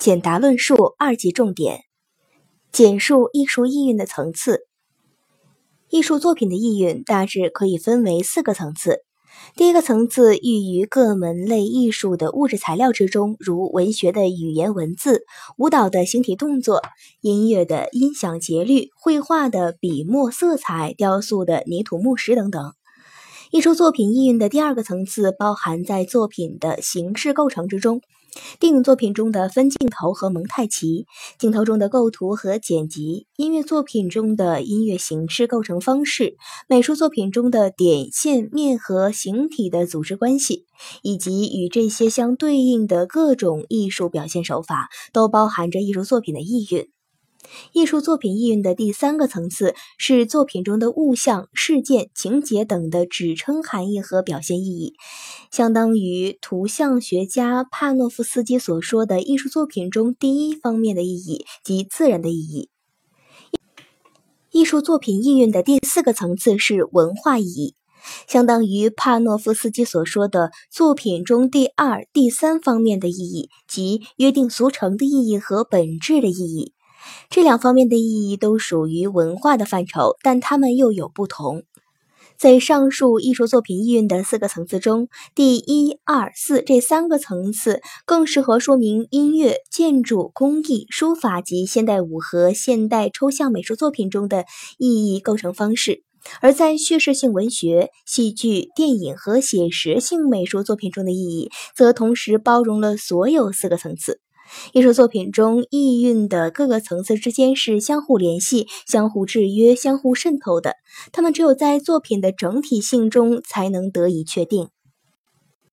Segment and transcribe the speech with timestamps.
[0.00, 1.82] 简答论述二级重点，
[2.72, 4.62] 简述艺术意蕴的层次。
[5.90, 9.02] 艺术作品的意蕴大致可以分为四个层次。
[9.56, 15.24] 第一个层次寓于各门类艺术的物质材料之中，如文学的语言文字、
[15.58, 16.80] 舞蹈的形体动作、
[17.20, 22.72] 音乐的音响节律、绘画的笔墨色彩、雕塑的泥土木石等等。
[23.50, 28.00] 艺术作品意蕴的第二个层次包含在作品的形式构成之中。
[28.58, 31.06] 电影作品中的分镜头和蒙太奇，
[31.38, 36.36] 镜头中的构图和剪辑，音乐作品中的音乐形式构成方式，
[36.68, 40.66] 美术作品中的点线面和形体的组织关系，
[41.02, 46.88] 以及与这些相对应的各种艺术表现手法，都包含着艺术作品的意蕴。
[47.72, 54.94] 艺术作品意蕴的第三个层次是作品中的物象、事件、情节等的指称含义和表现意义，
[55.50, 62.68] 相当于图像学家帕诺夫斯基所说的艺术作品中第一方面的意义及自然的意义。
[64.52, 67.74] 艺术作品意蕴的第四个层次是文化意义，
[68.26, 76.74] 相当于帕诺夫斯基所说的作品中第二、第三方面的意义及约定俗成的意义和本质的意义。
[77.28, 81.64] 这两方面的意义都属于文化的范畴，但它们又有不同。
[82.36, 94.46] 在上述艺术作品意蕴的四个层次中，第一、二、四这三个层次更适合说明音乐、建筑、工艺、书法及现代舞和现代抽象美术作品中的
[94.78, 95.96] 意义构成方式；
[96.40, 104.18] 而在叙事性文学、戏剧、电影和写实性美术作品中的意义，则同时包容了所有四个层次。
[104.72, 110.76] 艺术作品中意蕴的各个层次之间是相互联系、相互制约、相互渗透的，
[111.12, 114.68] 他们只有在作品的整体性中才能得以确定。